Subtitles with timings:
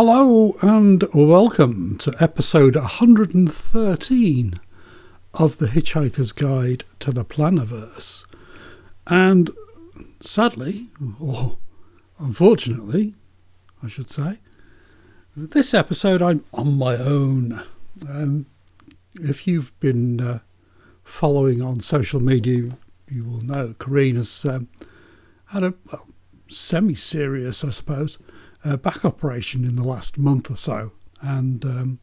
[0.00, 4.54] Hello and welcome to episode 113
[5.34, 8.24] of The Hitchhiker's Guide to the Plannerverse.
[9.08, 9.50] And
[10.20, 10.86] sadly,
[11.18, 11.58] or
[12.16, 13.16] unfortunately,
[13.82, 14.38] I should say,
[15.34, 17.64] this episode I'm on my own.
[18.08, 18.46] Um,
[19.14, 20.38] if you've been uh,
[21.02, 22.78] following on social media,
[23.10, 24.68] you will know Karine's um,
[25.46, 26.06] had a well,
[26.46, 28.16] semi serious, I suppose
[28.68, 31.98] uh, back operation in the last month or so, and um,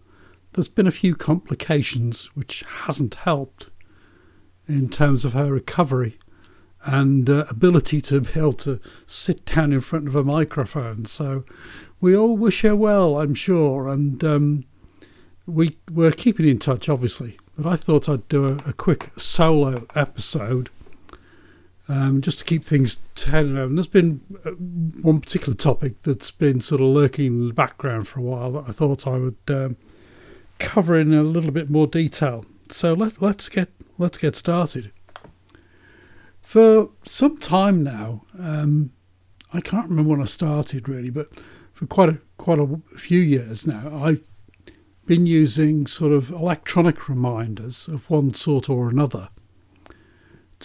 [0.54, 3.70] there's been a few complications which hasn't helped
[4.68, 6.18] in terms of her recovery
[6.84, 11.06] and uh, ability to be able to sit down in front of a microphone.
[11.06, 11.44] So
[12.00, 14.66] we all wish her well, I'm sure, and um,
[15.46, 17.38] we we're keeping in touch, obviously.
[17.58, 20.70] But I thought I'd do a, a quick solo episode
[21.88, 23.74] um, just to keep things turning over.
[23.74, 28.20] There's been uh, one particular topic that's been sort of lurking in the background for
[28.20, 29.78] a while that I thought I would um,
[30.60, 32.46] cover in a little bit more detail.
[32.70, 34.92] So let, let's get let's get started.
[36.42, 38.92] For some time now, um,
[39.54, 41.28] I can't remember when I started really, but
[41.74, 44.24] for quite a quite a few years now, I've
[45.06, 49.30] been using sort of electronic reminders of one sort or another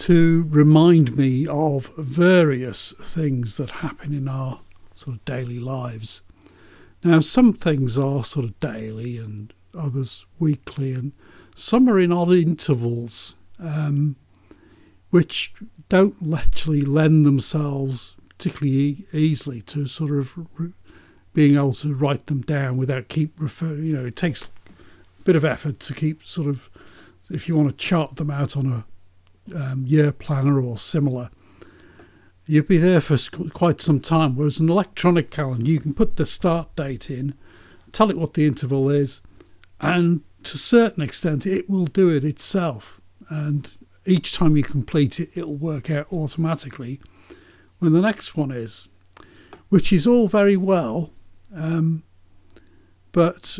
[0.01, 4.61] to remind me of various things that happen in our
[4.95, 6.23] sort of daily lives.
[7.03, 11.11] Now, some things are sort of daily and others weekly, and
[11.55, 14.15] some are in odd intervals, um,
[15.11, 15.53] which
[15.87, 20.35] don't actually lend themselves particularly easily to sort of
[21.33, 23.75] being able to write them down without keep refer.
[23.75, 26.71] You know, it takes a bit of effort to keep sort of
[27.29, 28.85] if you want to chart them out on a
[29.55, 31.29] um, year planner or similar,
[32.45, 33.17] you'd be there for
[33.49, 34.35] quite some time.
[34.35, 37.33] Whereas an electronic calendar, you can put the start date in,
[37.91, 39.21] tell it what the interval is,
[39.79, 43.01] and to a certain extent, it will do it itself.
[43.29, 43.71] And
[44.05, 46.99] each time you complete it, it'll work out automatically
[47.79, 48.87] when the next one is,
[49.69, 51.11] which is all very well.
[51.53, 52.03] Um,
[53.11, 53.59] but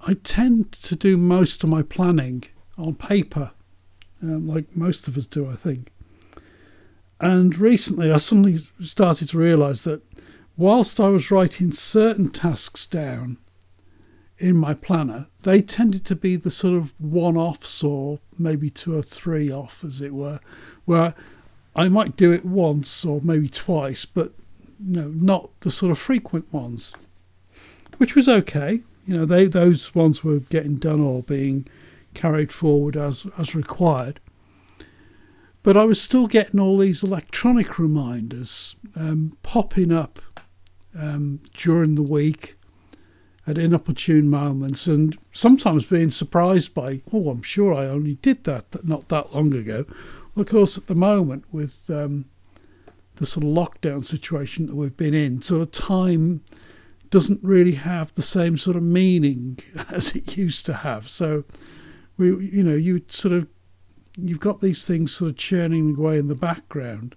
[0.00, 2.44] I tend to do most of my planning
[2.78, 3.52] on paper
[4.22, 5.92] um, like most of us do, I think.
[7.20, 10.02] And recently, I suddenly started to realise that
[10.56, 13.38] whilst I was writing certain tasks down
[14.38, 18.96] in my planner, they tended to be the sort of one offs or maybe two
[18.96, 20.40] or three off, as it were,
[20.86, 21.14] where
[21.76, 24.32] I might do it once or maybe twice, but
[24.82, 26.92] you know, not the sort of frequent ones,
[27.98, 28.80] which was okay.
[29.06, 31.68] You know, they those ones were getting done or being
[32.14, 34.20] carried forward as, as required.
[35.62, 40.20] But I was still getting all these electronic reminders um, popping up
[40.98, 42.56] um, during the week
[43.46, 48.84] at inopportune moments, and sometimes being surprised by, oh, I'm sure I only did that
[48.86, 49.84] not that long ago.
[50.34, 52.26] Well, of course, at the moment, with um,
[53.16, 56.42] the sort of lockdown situation that we've been in, sort of time
[57.10, 59.58] doesn't really have the same sort of meaning
[59.90, 61.08] as it used to have.
[61.08, 61.44] So
[62.20, 63.48] we, you know, you sort of,
[64.16, 67.16] you've got these things sort of churning away in the background,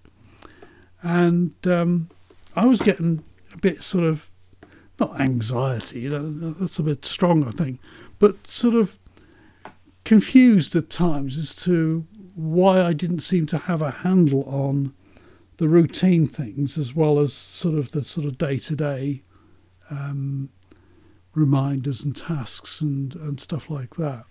[1.04, 2.10] and um,
[2.56, 4.30] I was getting a bit sort of,
[5.00, 7.80] not anxiety, that's a bit strong, I think,
[8.18, 8.98] but sort of
[10.06, 14.94] confused at times as to why I didn't seem to have a handle on
[15.58, 19.24] the routine things as well as sort of the sort of day to day
[21.36, 24.26] reminders and tasks and, and stuff like that.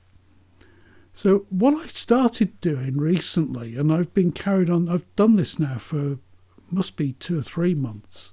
[1.12, 5.78] So what I started doing recently, and I've been carried on, I've done this now
[5.78, 6.18] for
[6.70, 8.32] must be two or three months,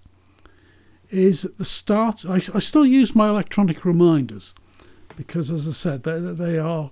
[1.10, 2.26] is at the start.
[2.26, 4.54] I, I still use my electronic reminders
[5.18, 6.92] because, as I said, they, they are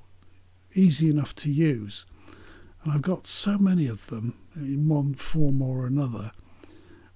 [0.76, 2.06] easy enough to use,
[2.84, 6.32] and I've got so many of them in one form or another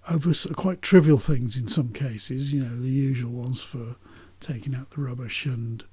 [0.10, 2.54] over quite trivial things in some cases.
[2.54, 3.96] You know, the usual ones for
[4.40, 5.84] taking out the rubbish and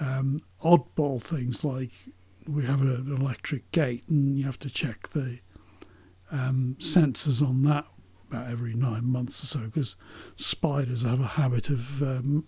[0.00, 1.90] um, oddball things like
[2.46, 5.38] we have an electric gate and you have to check the
[6.30, 7.86] um, sensors on that
[8.30, 9.96] about every nine months or so because
[10.36, 12.44] spiders have a habit of um,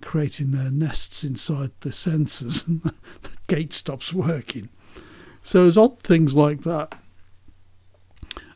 [0.00, 4.68] creating their nests inside the sensors and the gate stops working.
[5.42, 6.94] So there's odd things like that.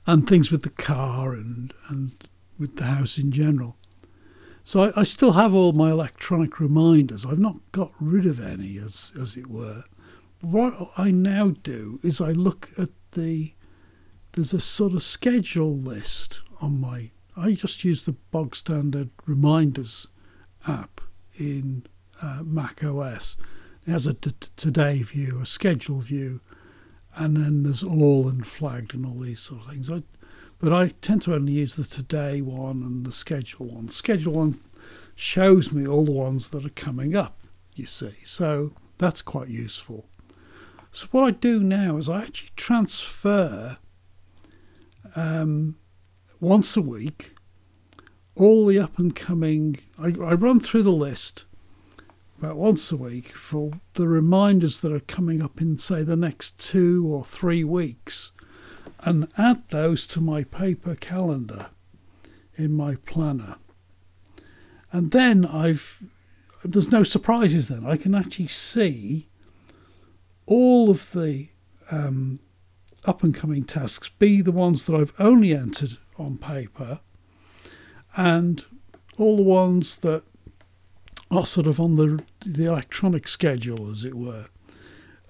[0.06, 2.12] And things with the car and, and
[2.58, 3.77] with the house in general.
[4.68, 7.24] So I, I, still have all my electronic reminders.
[7.24, 9.84] I've not got rid of any, as as it were.
[10.42, 13.54] But what I now do is I look at the
[14.32, 17.12] there's a sort of schedule list on my.
[17.34, 20.08] I just use the bog standard reminders
[20.66, 21.00] app
[21.34, 21.86] in
[22.20, 23.38] uh, Mac OS.
[23.86, 26.42] It has a t- today view, a schedule view,
[27.16, 29.90] and then there's all and flagged and all these sort of things.
[29.90, 30.02] I,
[30.58, 33.88] but I tend to only use the today one and the schedule one.
[33.88, 34.60] Schedule one
[35.14, 37.40] shows me all the ones that are coming up,
[37.74, 38.14] you see.
[38.24, 40.06] So that's quite useful.
[40.92, 43.78] So what I do now is I actually transfer
[45.14, 45.76] um,
[46.40, 47.34] once a week
[48.34, 49.78] all the up and coming.
[49.98, 51.44] I, I run through the list
[52.38, 56.60] about once a week for the reminders that are coming up in, say, the next
[56.60, 58.32] two or three weeks,
[59.00, 61.66] and add those to my paper calendar
[62.56, 63.56] in my planner.
[64.92, 66.02] And then I've
[66.64, 67.86] there's no surprises then.
[67.86, 69.28] I can actually see
[70.46, 71.48] all of the
[71.90, 72.38] um,
[73.04, 77.00] up and coming tasks be the ones that I've only entered on paper
[78.16, 78.64] and
[79.16, 80.24] all the ones that
[81.30, 84.46] are sort of on the the electronic schedule, as it were.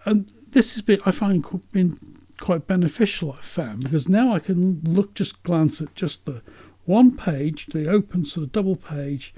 [0.05, 1.99] And this has been, I find, been
[2.41, 3.33] quite beneficial.
[3.33, 6.43] I've found because now I can look, just glance at just the
[6.85, 9.35] one page, the open sort of double page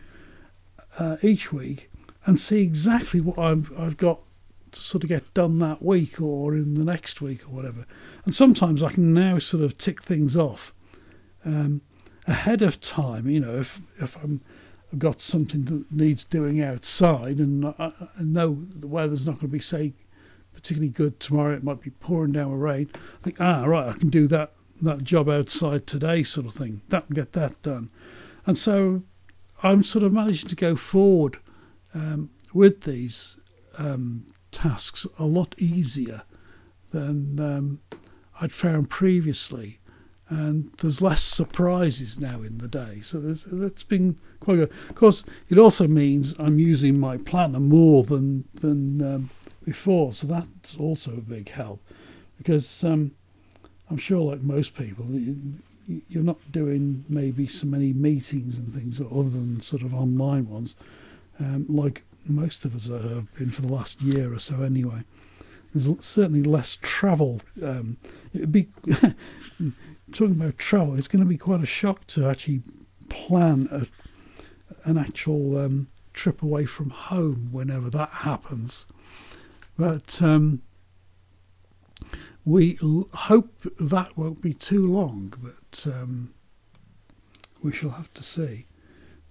[0.98, 1.90] uh, each week,
[2.26, 4.20] and see exactly what I've, I've got
[4.72, 7.86] to sort of get done that week or in the next week or whatever.
[8.24, 10.72] And sometimes I can now sort of tick things off
[11.44, 11.80] um,
[12.26, 13.28] ahead of time.
[13.28, 14.42] You know, if if I'm
[14.92, 19.48] I've got something that needs doing outside, and I, I know the weather's not going
[19.48, 19.94] to be say
[20.60, 21.54] particularly good tomorrow.
[21.54, 22.90] It might be pouring down with rain.
[22.94, 24.52] I think, ah, right, I can do that
[24.82, 26.80] that job outside today, sort of thing.
[26.88, 27.90] That get that done,
[28.46, 29.02] and so
[29.62, 31.38] I'm sort of managing to go forward
[31.94, 33.36] um, with these
[33.78, 36.22] um, tasks a lot easier
[36.90, 37.80] than um,
[38.40, 39.80] I'd found previously
[40.30, 43.00] and there's less surprises now in the day.
[43.02, 44.70] So that's been quite good.
[44.88, 49.30] Of course, it also means I'm using my planner more than than um,
[49.70, 51.80] before, so that's also a big help
[52.36, 53.12] because um,
[53.88, 55.06] I'm sure, like most people,
[56.08, 60.74] you're not doing maybe so many meetings and things other than sort of online ones,
[61.38, 65.04] um, like most of us have been for the last year or so, anyway.
[65.72, 67.40] There's certainly less travel.
[67.62, 67.98] Um,
[68.34, 68.70] it'd be
[70.12, 72.62] talking about travel, it's going to be quite a shock to actually
[73.08, 78.88] plan a, an actual um, trip away from home whenever that happens.
[79.80, 80.60] But um,
[82.44, 86.34] we l- hope that won't be too long, but um,
[87.62, 88.66] we shall have to see.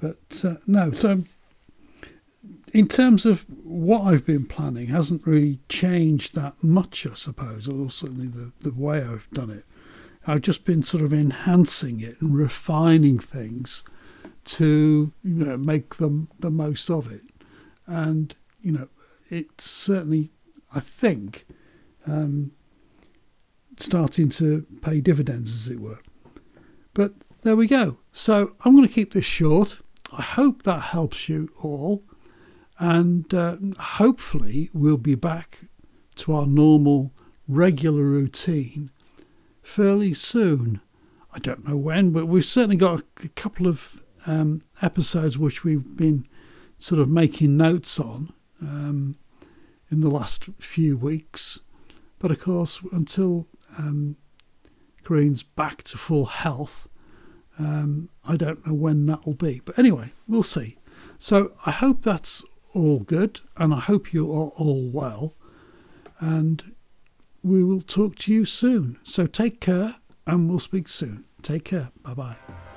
[0.02, 1.22] But uh, no, so
[2.74, 7.92] in terms of what I've been planning, hasn't really changed that much, I suppose, or
[7.92, 9.66] certainly the, the way I've done it.
[10.26, 13.84] I've just been sort of enhancing it and refining things
[14.46, 17.22] to you know make them the most of it,
[17.86, 18.88] and you know
[19.30, 20.32] it's certainly
[20.74, 21.46] I think
[22.06, 22.52] um,
[23.78, 26.00] starting to pay dividends as it were.
[26.94, 27.98] But there we go.
[28.12, 29.80] So I'm going to keep this short.
[30.12, 32.04] I hope that helps you all,
[32.78, 35.62] and uh, hopefully we'll be back
[36.16, 37.14] to our normal
[37.48, 38.92] regular routine
[39.62, 40.82] fairly soon.
[41.32, 45.96] I don't know when, but we've certainly got a, couple of um, episodes which we've
[45.96, 46.28] been
[46.80, 49.16] sort of making notes on um,
[49.90, 51.60] in the last few weeks.
[52.20, 54.18] But of course, until um,
[55.04, 56.88] Karine's back to full health,
[57.58, 59.62] um, I don't know when that will be.
[59.64, 60.78] But anyway, we'll see.
[61.18, 62.44] So I hope that's
[62.74, 65.34] all good, and I hope you are all well.
[66.20, 66.76] And
[67.44, 68.98] we will talk to you soon.
[69.04, 69.96] So take care
[70.28, 71.26] and we'll speak soon.
[71.42, 71.92] Take care.
[72.04, 72.69] Bye bye.